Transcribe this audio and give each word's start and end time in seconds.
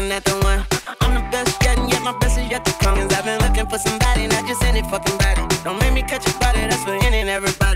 looking 0.00 0.16
at 0.16 0.24
the 0.24 0.34
one. 0.44 0.64
I'm 1.00 1.14
the 1.14 1.20
best 1.30 1.62
yet, 1.62 1.78
and 1.78 1.90
yet 1.90 2.02
my 2.02 2.16
best 2.18 2.38
is 2.38 2.48
yet 2.50 2.64
to 2.64 2.72
come. 2.84 2.96
Cause 2.96 3.12
I've 3.12 3.24
been 3.24 3.40
looking 3.40 3.66
for 3.68 3.78
somebody, 3.78 4.26
not 4.28 4.46
just 4.46 4.62
any 4.64 4.82
fucking 4.82 5.18
body. 5.18 5.42
Don't 5.64 5.78
make 5.78 5.92
me 5.92 6.02
catch 6.02 6.26
a 6.26 6.38
body, 6.38 6.60
that's 6.60 6.82
for 6.84 6.94
any 7.06 7.20
and 7.20 7.28
everybody. 7.28 7.69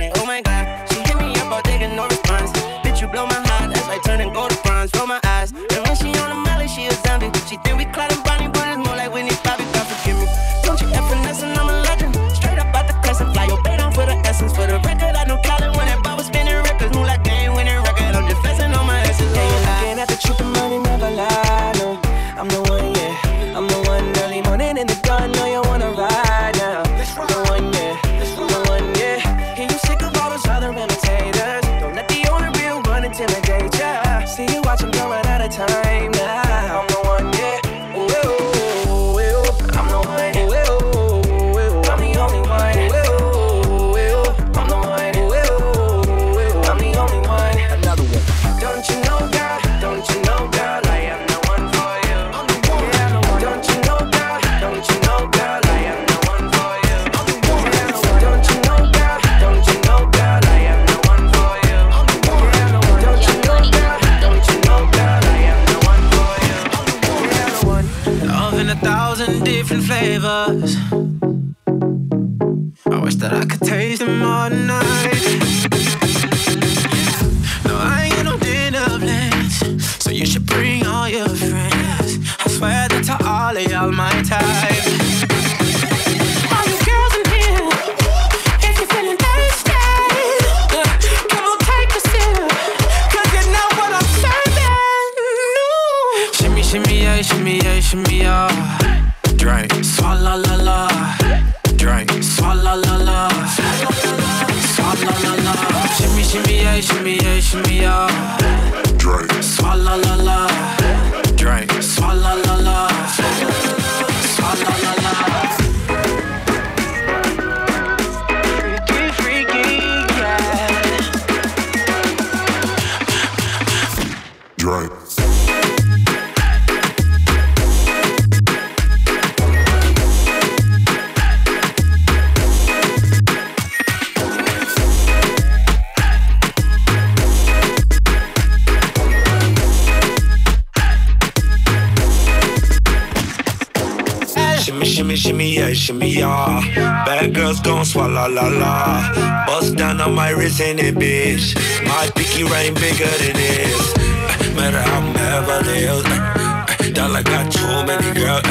Swallow 148.25 148.49
la 148.49 148.59
la. 148.59 149.47
Bust 149.47 149.77
down 149.77 150.01
on 150.01 150.15
my 150.15 150.31
wrist 150.31 150.61
in 150.61 150.79
it, 150.79 150.95
bitch. 150.95 151.55
My 151.87 152.11
pinky 152.15 152.45
ring 152.45 152.75
bigger 152.75 153.13
than 153.21 153.35
this. 153.37 153.95
Eh, 153.97 154.55
matter 154.57 154.81
how 154.81 155.01
I'm 155.01 155.13
Beverly 155.13 155.79
Hills. 155.81 156.05
Eh, 156.07 156.77
eh, 156.81 156.91
dollar 156.91 157.23
got 157.23 157.53
too 157.53 157.85
many 157.87 158.13
girls. 158.19 158.43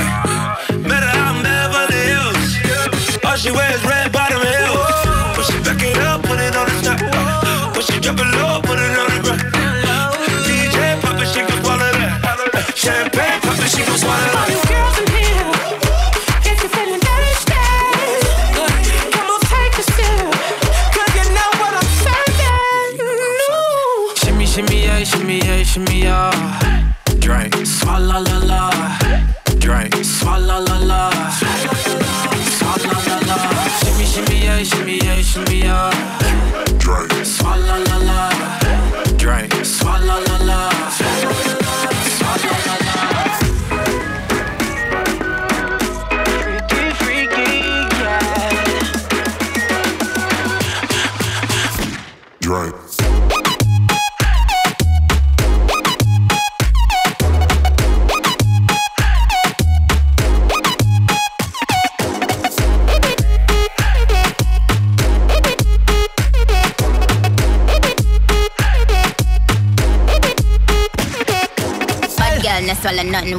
Matter 0.89 1.11
how 1.17 1.33
I'm 1.33 1.43
Beverly 1.43 2.01
Hills. 2.11 3.23
All 3.25 3.35
she 3.35 3.51
wears 3.51 3.83
red 3.85 4.11
bottom 4.11 4.41
heels. 4.41 4.99
When 5.35 5.45
she 5.49 5.57
back 5.65 5.81
it 5.83 5.97
up, 5.97 6.21
put 6.23 6.39
it 6.39 6.55
on 6.55 6.65
the 6.69 6.77
top. 6.85 7.75
When 7.75 7.83
she 7.85 7.99
drop 7.99 8.19
it 8.19 8.29
low, 8.37 8.42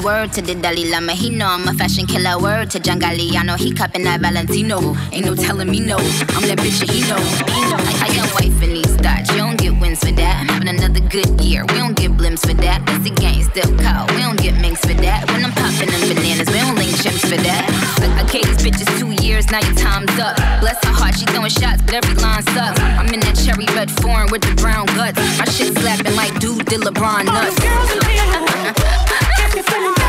Word 0.05 0.33
to 0.35 0.43
the 0.43 0.55
Dalai 0.55 0.91
Lama, 0.91 1.13
he 1.13 1.31
know 1.31 1.47
I'm 1.47 1.67
a 1.67 1.73
fashion 1.73 2.05
killer. 2.05 2.39
Word 2.39 2.71
to 2.73 2.79
John 2.79 3.01
Galliano, 3.01 3.57
he 3.57 3.73
cupping 3.73 4.05
that 4.05 4.21
Valentino. 4.21 4.95
Ain't 5.13 5.25
no 5.25 5.35
telling 5.35 5.71
me 5.71 5.81
no, 5.81 5.97
I'm 6.37 6.45
that 6.45 6.61
bitch 6.61 6.85
that 6.85 6.93
he 6.93 7.01
know. 7.09 7.17
Know. 7.17 7.81
Like 7.81 7.97
how 7.97 8.13
your 8.13 8.29
wife 8.37 8.61
in 8.61 8.77
these 8.77 8.97
thoughts, 9.01 9.33
you 9.33 9.39
don't 9.39 9.57
get 9.57 9.73
wins 9.81 10.05
for 10.05 10.13
that. 10.13 10.45
I'm 10.45 10.49
having 10.49 10.69
another 10.69 11.01
good 11.09 11.41
year, 11.41 11.65
we 11.65 11.81
don't 11.81 11.97
get 11.97 12.13
blimps 12.13 12.45
for 12.45 12.53
that. 12.53 12.85
That's 12.85 13.01
the 13.01 13.17
gang 13.17 13.49
still 13.49 13.73
call, 13.81 14.05
we 14.13 14.21
don't 14.21 14.37
get 14.37 14.61
minks 14.61 14.85
for 14.85 14.93
that. 14.93 15.25
When 15.33 15.41
I'm 15.41 15.57
popping 15.57 15.89
them 15.89 16.05
bananas, 16.05 16.53
we 16.53 16.61
don't 16.61 16.77
link 16.77 16.93
chimps 17.01 17.25
for 17.25 17.41
that. 17.41 17.65
I, 18.05 18.21
I 18.21 18.25
gave 18.29 18.45
these 18.45 18.61
bitches 18.61 18.91
two 19.01 19.17
years, 19.25 19.49
now 19.49 19.65
your 19.65 19.73
time's 19.73 20.13
up. 20.21 20.37
Bless 20.61 20.77
her 20.85 20.93
heart, 20.93 21.17
she 21.17 21.25
throwing 21.33 21.49
shots, 21.49 21.81
but 21.81 21.97
every 21.97 22.13
line 22.21 22.45
sucks. 22.53 22.77
I'm 22.77 23.09
in 23.09 23.21
that 23.25 23.41
cherry 23.41 23.65
red 23.73 23.91
foreign 24.05 24.29
with 24.29 24.45
the 24.45 24.53
brown 24.61 24.85
guts. 24.93 25.17
My 25.41 25.49
shit 25.49 25.73
slapping 25.81 26.13
like 26.13 26.37
dude 26.45 26.69
did 26.69 26.85
LeBron 26.85 27.25
nuts. 27.25 28.14
Drink. 29.67 30.04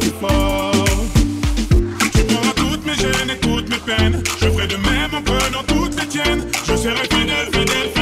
Tu 0.00 0.10
prendras 2.24 2.52
toutes 2.56 2.86
mes 2.86 2.94
gênes 2.94 3.30
et 3.30 3.38
toutes 3.38 3.68
mes 3.68 3.78
peines. 3.78 4.22
Je 4.40 4.48
ferai 4.48 4.66
de 4.66 4.76
même 4.76 5.14
en 5.14 5.22
prenant 5.22 5.62
toutes 5.66 6.00
les 6.00 6.06
tiennes. 6.06 6.46
Je 6.66 6.76
serai 6.76 7.06
fidèle, 7.10 7.46
fidèle, 7.52 7.90
fidèle 7.94 8.01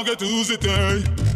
longer 0.00 0.16
to 0.16 0.44
the 0.44 0.56
day. 0.56 1.29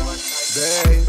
one 0.00 0.18
babe. 0.54 0.99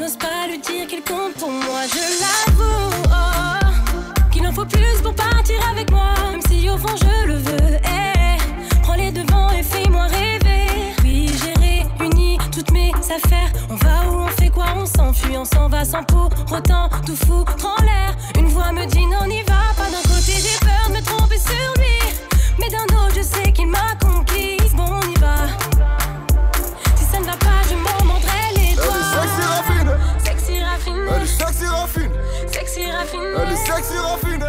n'ose 0.00 0.16
pas 0.16 0.46
lui 0.48 0.58
dire 0.58 0.86
qu'il 0.86 1.02
compte 1.02 1.34
pour 1.34 1.50
moi, 1.50 1.82
je 1.92 2.04
l'avoue. 2.22 3.04
Oh, 3.10 4.30
qu'il 4.32 4.46
en 4.46 4.52
faut 4.52 4.64
plus 4.64 5.02
pour 5.02 5.14
partir 5.14 5.56
avec 5.70 5.90
moi, 5.90 6.14
même 6.32 6.40
si 6.48 6.70
au 6.70 6.78
fond 6.78 6.96
je 6.96 7.26
le 7.26 7.34
veux. 7.34 7.74
Hey, 7.84 8.38
prends 8.82 8.94
les 8.94 9.12
devants 9.12 9.50
et 9.50 9.62
fais-moi 9.62 10.04
rêver. 10.04 10.94
Oui, 11.02 11.30
j'ai 11.40 11.52
réuni 11.60 12.38
toutes 12.50 12.70
mes 12.72 12.92
affaires. 12.94 13.52
On 13.68 13.74
va 13.74 14.08
où, 14.08 14.14
on 14.24 14.28
fait 14.28 14.48
quoi, 14.48 14.68
on 14.76 14.86
s'enfuit, 14.86 15.36
on 15.36 15.44
s'en 15.44 15.68
va 15.68 15.84
sans 15.84 16.02
pour 16.04 16.30
autant 16.50 16.88
tout 17.04 17.16
fou. 17.16 17.44
Sexy 33.80 33.98
raffiné. 33.98 34.46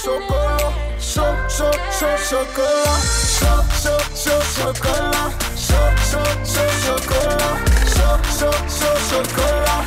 Chocolat. 0.00 0.72
choc, 1.00 1.36
choc, 1.48 1.74
choc, 1.98 2.18
chocolat. 2.30 3.00
choc, 3.40 3.64
choc, 3.82 4.04
choc, 4.14 4.42
chocolat. 4.54 5.32
choc, 5.56 5.94
choc, 6.10 6.36
choc, 6.44 6.70
chocolat. 6.86 7.58
Chaud, 7.96 8.22
chaud, 8.38 8.62
chaud, 8.70 8.98
chocolat. 9.10 9.85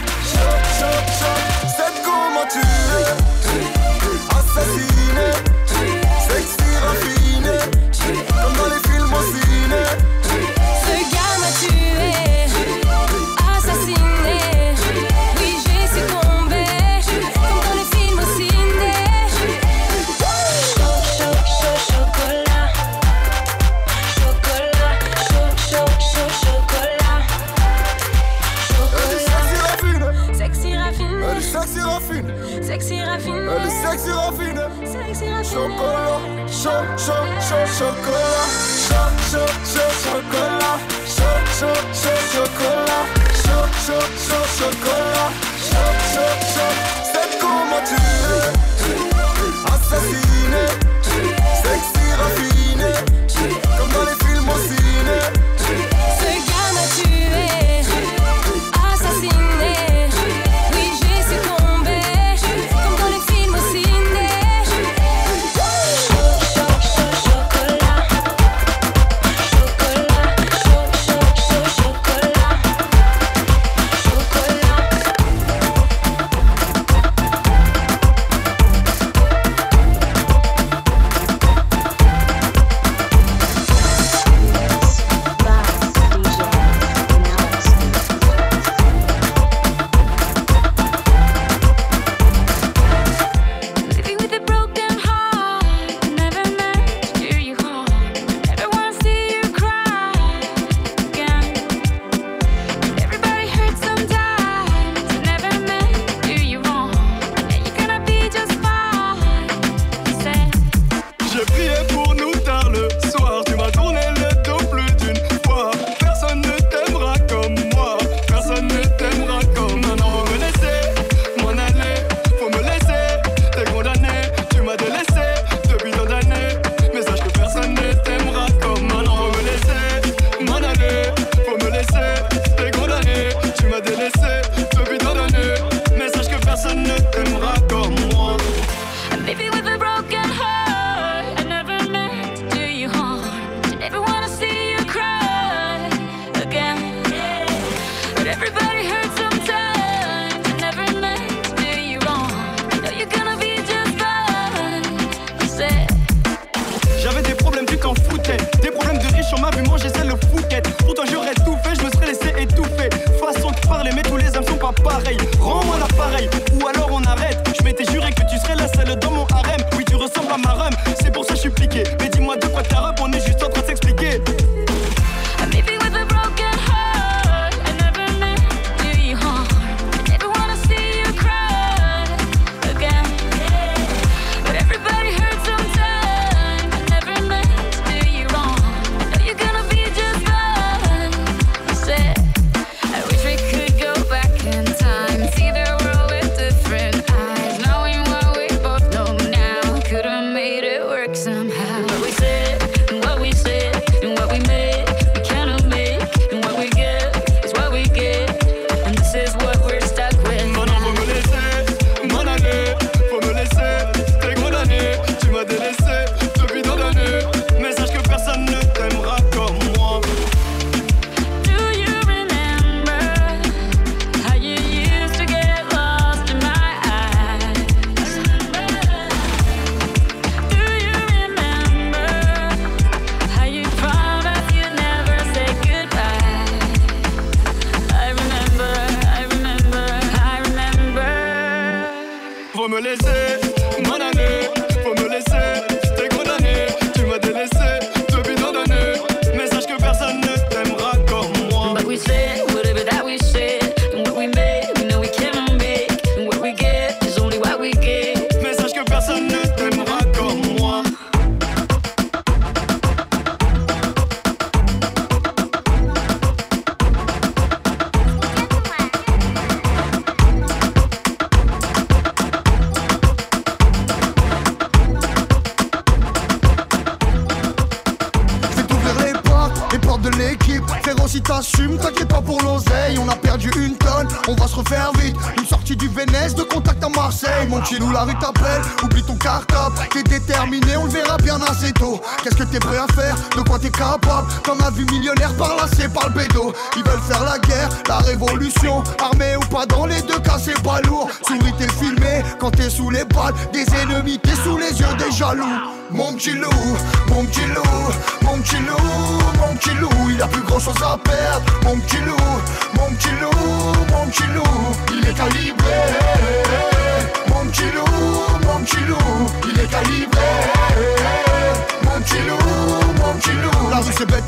continuo 318.69 319.28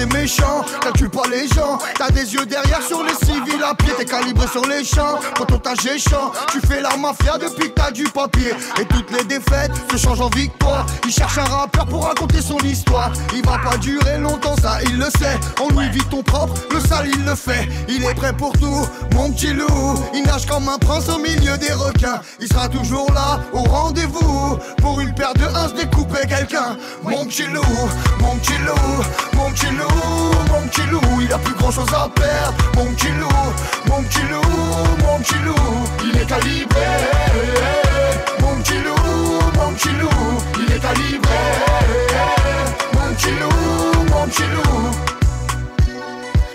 Et 0.02 0.06
méchant, 0.08 0.66
calcule 0.82 1.10
pas 1.12 1.28
les 1.30 1.48
gens. 1.50 1.78
T'as 1.96 2.10
des 2.10 2.34
yeux 2.34 2.46
derrière 2.48 2.82
sur 2.82 3.04
les 3.04 3.14
civils 3.14 3.64
à 3.64 3.76
pied, 3.76 3.94
t'es 3.96 4.06
calibré 4.06 4.48
sur 4.48 4.66
les 4.66 4.84
champs. 4.84 5.20
Quand 5.38 5.52
on 5.52 5.60
t'a 5.60 5.76
géchant, 5.76 6.32
tu 6.52 6.60
fais 6.62 6.82
la 6.82 6.98
mafia 6.98 7.38
depuis 7.38 7.70
que 7.70 7.76
t'as 7.76 7.92
du 7.92 8.06
papier. 8.06 8.54
Et 8.80 8.86
toutes 8.86 9.12
les 9.12 9.24
défaites 9.26 9.72
se 9.92 9.98
changent 9.98 10.22
en 10.22 10.30
victoire. 10.30 10.88
Il 11.06 11.12
cherche 11.12 11.38
un 11.38 11.44
rappeur 11.44 11.86
pour 11.86 12.08
raconter 12.08 12.42
son 12.42 12.58
histoire. 12.60 13.12
Il 13.36 13.46
va 13.46 13.60
pas 13.60 13.78
durer 13.78 14.18
longtemps, 14.18 14.56
ça 14.60 14.80
il 14.84 14.98
le 14.98 15.06
sait. 15.20 15.40
En 15.62 15.70
Louis 15.70 15.90
Vuitton 15.90 16.24
propre, 16.24 16.56
le 16.72 16.80
sale 16.80 17.10
il 17.14 17.24
le 17.24 17.36
fait. 17.36 17.70
Il 17.88 18.04
est 18.04 18.16
prêt 18.16 18.34
pour 18.34 18.54
tout, 18.54 18.88
mon 19.14 19.32
petit 19.32 19.54
loup. 19.54 20.00
Il 20.16 20.24
nage 20.24 20.48
comme 20.48 20.68
un 20.68 20.80
prince 20.80 21.10
au 21.10 21.20
milieu 21.20 21.60
des 21.60 21.74
requins. 21.74 22.22
Il 22.40 22.48
sera 22.48 22.68
toujours 22.68 23.12
là, 23.14 23.40
au 23.54 23.60
rendez-vous. 23.60 24.58
Pour 24.78 25.00
une 25.00 25.14
paire 25.14 25.34
de 25.36 25.46
uns, 25.46 25.70
découper 25.76 26.28
quelqu'un. 26.28 26.78
Mon 27.04 27.26
petit 27.26 27.46
loup, 27.46 27.62
mon 28.20 28.36
petit 28.38 28.58
loup, 28.66 29.04
mon 29.34 29.52
petit 29.52 29.70
loup, 29.70 29.91
mon 30.50 30.68
petit 30.68 30.86
loup. 30.90 31.22
Il 31.22 31.34
a 31.34 31.38
plus 31.38 31.54
grand 31.56 31.72
chose 31.72 31.90
à 31.94 32.10
perdre. 32.10 32.56
Mon 32.76 32.86
petit 32.94 33.12
loup, 33.20 33.28
mon 33.88 34.04
petit 34.04 34.22
loup, 34.30 34.42
mon 35.04 35.20
petit 35.20 35.40
loup. 35.46 35.56
Il 36.04 36.22
est 36.22 36.26
calibré. 36.26 36.82
Mon 38.42 38.56
petit 38.62 38.78
loup, 38.78 39.40
mon 39.56 39.74
petit 39.74 39.90
loup. 39.90 40.10
Il 40.60 40.76
est 40.76 40.80
calibré. 40.80 41.40
Mon 42.94 43.14
petit 43.14 43.32
loup, 43.32 44.04
mon 44.12 44.28
petit 44.28 44.44
loup. 44.54 44.92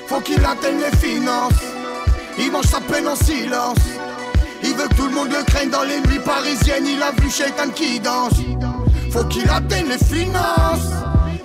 Faut 0.09 0.21
qu'il 0.21 0.45
atteigne 0.45 0.81
les 0.81 0.97
finances. 0.97 1.53
Il 2.39 2.53
mange 2.53 2.67
sa 2.67 2.81
peine 2.81 3.09
en 3.09 3.17
silence. 3.17 3.79
Il 4.63 4.75
veut 4.75 4.89
que 4.89 4.95
tout 4.95 5.07
le 5.07 5.15
monde 5.15 5.29
le 5.31 5.43
craigne 5.45 5.71
dans 5.71 5.85
les 5.85 6.01
nuits 6.01 6.21
parisiennes. 6.25 6.87
Il 6.87 7.03
a 7.03 7.13
vu 7.13 7.31
Shaitan 7.31 7.71
qui 7.75 8.01
danse. 8.01 8.35
Faut 9.11 9.25
qu'il 9.25 9.49
atteigne 9.49 9.89
les 9.89 9.99
finances. 9.99 10.91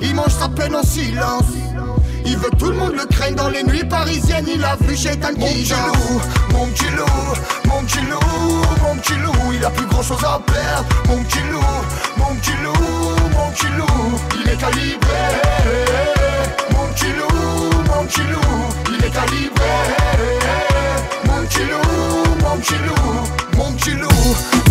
Il 0.01 0.15
mange 0.15 0.31
sa 0.31 0.49
peine 0.49 0.75
en 0.75 0.83
silence. 0.83 1.43
Il 2.25 2.37
veut 2.37 2.49
que 2.49 2.55
tout 2.55 2.69
le 2.69 2.77
monde 2.77 2.93
le 2.95 3.05
craigne 3.05 3.35
dans 3.35 3.49
les 3.49 3.63
nuits 3.63 3.83
parisiennes. 3.83 4.47
Il 4.53 4.63
a 4.63 4.75
vu 4.75 4.95
Shaitan 4.95 5.33
qui 5.33 5.67
danse. 5.69 6.23
Mon 6.51 6.65
petit 6.67 6.89
loup, 6.89 7.05
mon 7.65 7.83
petit 7.83 8.01
loup, 8.01 8.61
mon 8.83 8.95
petit 8.95 9.15
loup. 9.15 9.53
Il 9.53 9.65
a 9.65 9.69
plus 9.69 9.85
grand 9.87 10.03
chose 10.03 10.23
à 10.23 10.39
perdre. 10.39 10.87
Mon 11.07 11.23
petit 11.23 11.39
loup, 11.51 11.61
mon 12.17 12.35
petit 12.35 12.51
loup, 12.63 12.73
mon 13.35 13.51
petit 13.51 13.67
loup. 13.77 14.19
Il 14.35 14.49
est 14.49 14.57
calibré. 14.57 15.21
Mon 16.71 16.87
petit 16.93 17.11
loup, 17.17 17.69
mon 17.87 18.05
petit 18.05 18.21
loup. 18.21 18.39
Il 18.89 19.05
est 19.05 19.09
calibré. 19.09 19.71
Mon 21.25 21.45
petit 21.45 21.59
loup, 21.59 22.35
mon 22.43 22.57
petit 22.57 22.73
loup, 22.85 23.17
mon 23.57 23.71
petit 23.73 23.91
loup, 23.91 24.07
mon 24.11 24.33
petit 24.33 24.70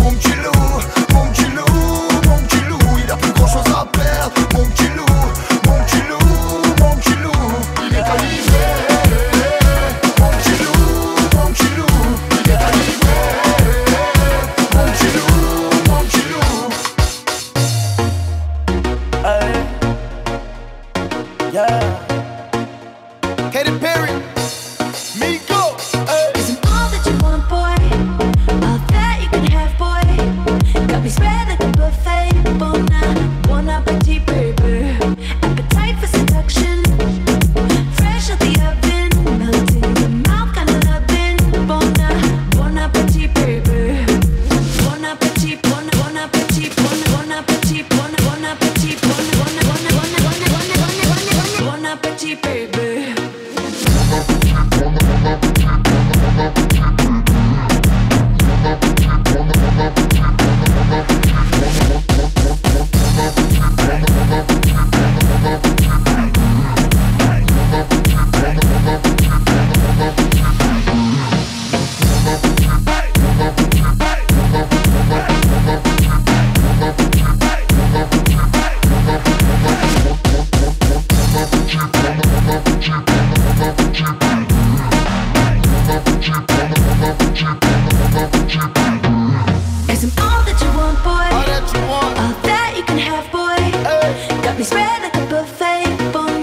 want, 90.91 91.03
boy. 91.03 91.27
All 91.35 91.45
that 91.45 91.65
you 91.73 91.81
want. 91.87 92.17
All 92.19 92.33
that 92.43 92.73
you 92.77 92.83
can 92.83 92.97
have, 92.97 93.31
boy. 93.31 93.55
Hey. 93.87 94.41
Got 94.43 94.57
me 94.57 94.63
spread 94.63 95.01
like 95.01 95.15
a 95.15 95.25
buffet. 95.29 95.85
Bon, 96.11 96.41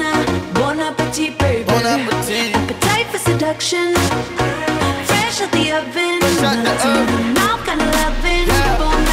bon 0.54 0.80
appetit, 0.80 1.38
baby. 1.38 1.64
Bon 1.64 1.84
appetit. 1.84 2.54
Appetite 2.54 3.06
for 3.06 3.18
seduction. 3.18 3.94
Fresh 5.08 5.40
out 5.42 5.52
the 5.52 5.72
oven. 5.72 6.20
Fresh 6.20 6.42
out 6.42 6.64
the. 6.64 6.92
Mouth 7.38 7.62
kind 7.66 7.80
of 7.80 7.90
loving. 8.00 8.46
Yeah. 8.46 8.78
Bon, 8.78 9.04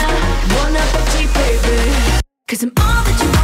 bon 0.51 0.75
appetit, 0.75 1.29
baby. 1.33 2.21
Cause 2.47 2.63
I'm 2.63 2.71
all 2.77 3.03
that 3.03 3.17
you 3.21 3.34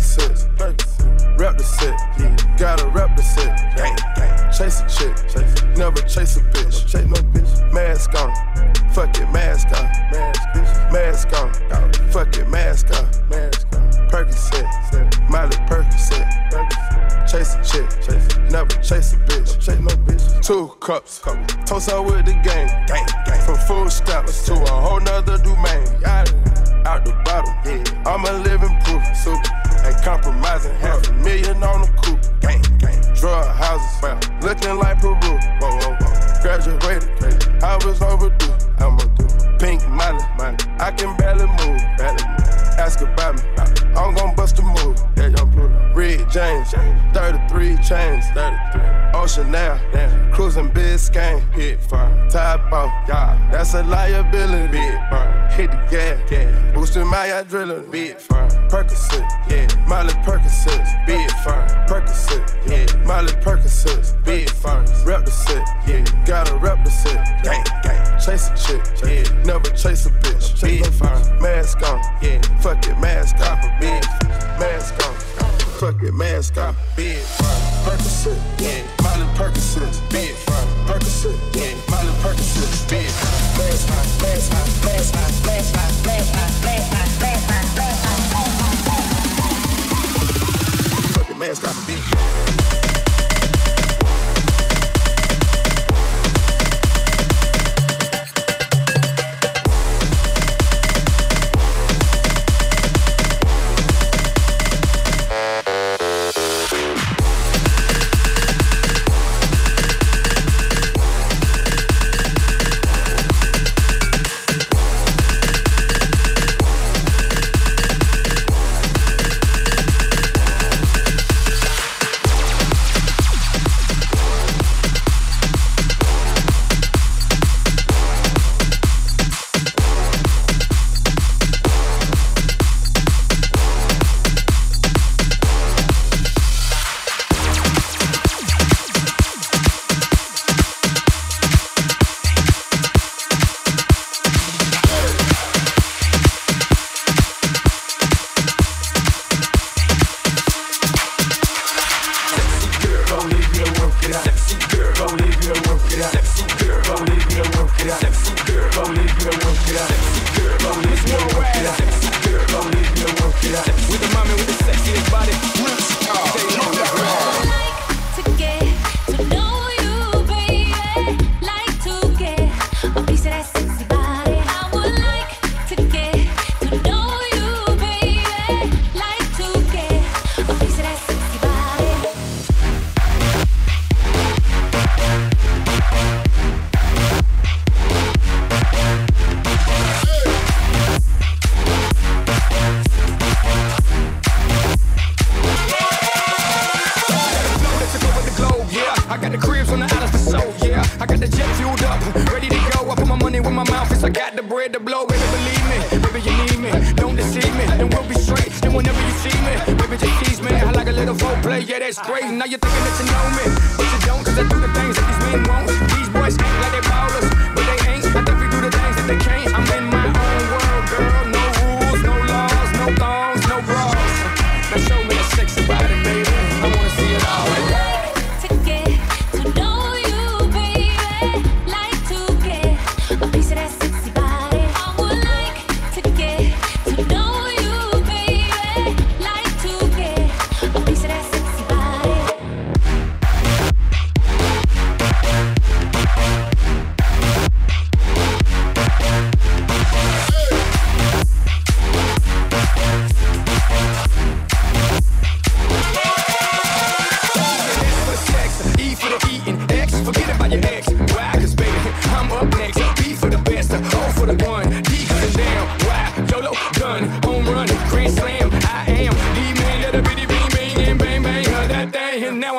Percocets, 0.00 1.38
rep 1.38 1.58
the 1.58 1.64
set, 1.64 1.94
yeah. 2.18 2.56
gotta 2.56 2.88
rep 2.88 3.14
the 3.16 3.22
set. 3.22 3.58
Chase 4.56 4.80
a 4.80 4.88
chick, 4.88 5.14
chase. 5.28 5.76
never 5.76 6.00
chase 6.02 6.36
a 6.36 6.40
bitch. 6.40 6.86
Chase 6.88 7.04
no 7.04 7.20
bitch. 7.32 7.72
Mask 7.72 8.14
on, 8.14 8.32
fuck 8.94 9.14
it, 9.18 9.30
mask 9.30 9.68
on, 9.68 9.84
mask, 10.10 10.40
bitch. 10.54 10.92
mask 10.92 11.28
on, 11.34 11.52
Go. 11.68 12.08
fuck 12.08 12.34
it, 12.34 12.48
mask 12.48 12.86
on, 12.96 13.04
mask 13.28 13.66
on. 13.74 13.90
Percocet, 14.08 15.28
Miley 15.28 15.56
Percocet. 15.68 16.26
Percocet. 16.50 17.30
Chase 17.30 17.54
a 17.54 17.62
chick, 17.62 17.90
chase. 18.00 18.50
never 18.50 18.74
chase 18.82 19.12
a 19.12 19.16
bitch. 19.18 19.60
Chase 19.60 19.78
no 19.80 19.94
bitch. 20.06 20.44
Two 20.44 20.68
cups, 20.80 21.18
cup. 21.18 21.36
toast 21.66 21.90
out 21.90 22.06
with 22.06 22.19
That's 53.50 53.74
a 53.74 53.82
liability. 53.82 54.72
Big 54.72 54.98
firm. 55.10 55.50
Hit 55.50 55.70
the 55.70 55.76
gas. 55.90 56.30
Yeah. 56.30 56.72
Boosting 56.72 57.06
my 57.06 57.26
adrenaline. 57.26 57.90
Big 57.90 58.16
firm. 58.18 58.48
Percocet. 58.68 59.28
Yeah. 59.50 59.66
Molly 59.86 60.14
Percocet. 60.24 61.06
Big 61.06 61.30
Fine. 61.44 61.68
Percocet. 61.88 62.46
Yeah. 62.66 63.04
Molly 63.04 63.32
Percocet. 63.44 64.24
Big 64.24 64.48
the 64.50 65.04
Represent. 65.04 65.68
Yeah. 65.86 66.04
Gotta 66.24 66.56
represent. 66.56 67.26
Gang, 67.42 67.64
gang. 67.82 68.20
Chase 68.20 68.48
a 68.48 68.56
chick. 68.56 68.82
Yeah. 69.04 69.42
Never 69.44 69.70
chase 69.70 70.06
a 70.06 70.10
bitch. 70.10 70.29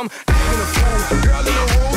I'm 0.02 0.10
acting 0.28 0.60
a 0.60 0.66
fool. 0.66 1.22
Girl 1.22 1.40
in 1.40 1.46
the 1.46 1.80
room. 1.80 1.91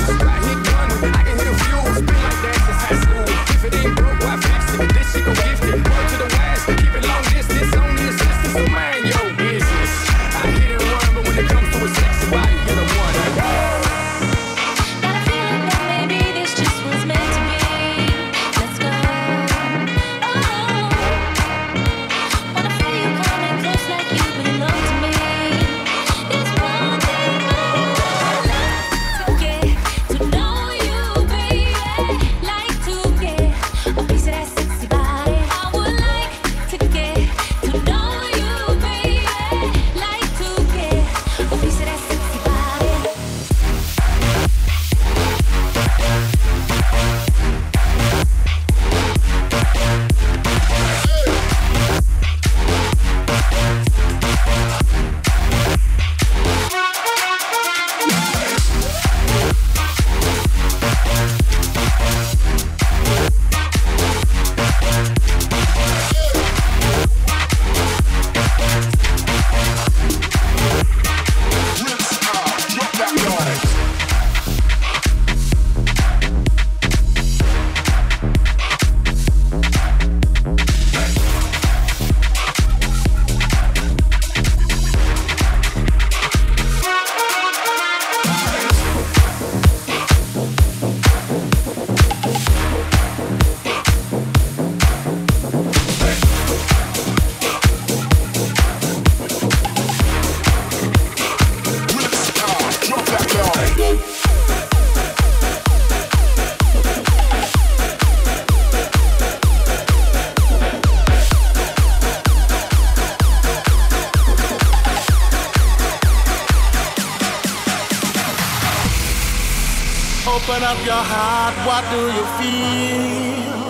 What 121.75 121.87
do 121.91 122.03
you 122.19 122.25
feel? 122.39 123.61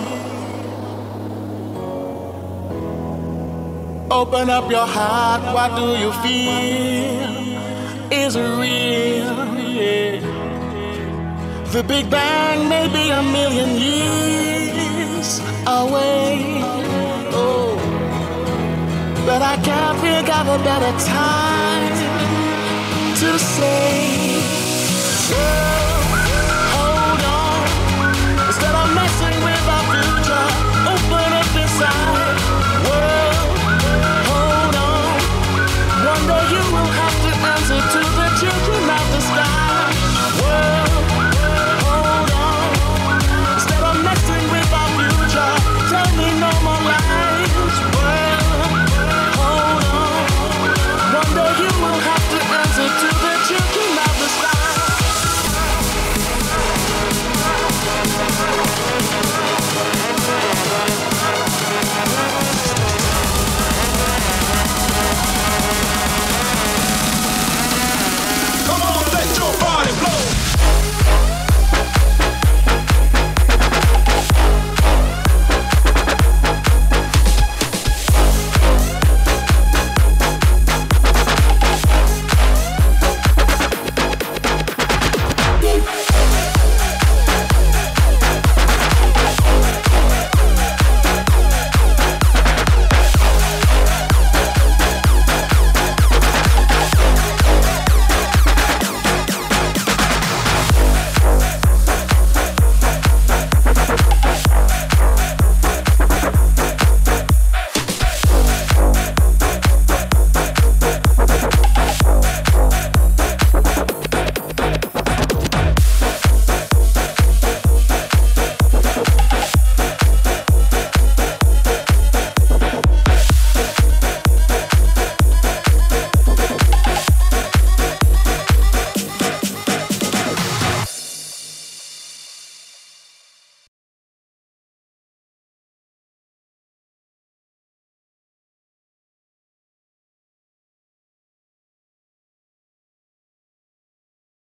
Open 4.11 4.47
up 4.57 4.69
your 4.69 4.87
heart, 4.97 5.41
what 5.55 5.69
do 5.79 5.87
you 6.03 6.11
feel? 6.23 7.31
Is 8.11 8.37
real? 8.37 9.37
Yeah. 9.79 10.21
The 11.73 11.81
Big 11.83 12.05
Bang 12.11 12.69
may 12.69 12.87
be 12.97 13.05
a 13.09 13.23
million 13.37 13.71
years 13.87 15.29
away. 15.65 16.61
Oh, 17.41 17.73
but 19.25 19.41
I 19.53 19.55
can't 19.69 19.97
think 20.05 20.27
of 20.39 20.45
a 20.57 20.59
better 20.69 20.93
time 21.17 21.93
to 23.21 23.39
say. 23.39 24.15
side. 31.77 32.24